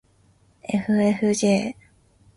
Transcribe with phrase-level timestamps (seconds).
[0.73, 1.53] ｆｆｊ